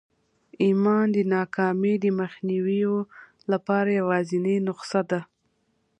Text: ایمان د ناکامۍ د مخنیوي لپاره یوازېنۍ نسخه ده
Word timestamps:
ایمان 0.63 1.05
د 1.15 1.17
ناکامۍ 1.35 1.93
د 2.03 2.05
مخنیوي 2.19 2.81
لپاره 3.51 3.89
یوازېنۍ 3.99 4.57
نسخه 4.67 5.01
ده 5.09 5.21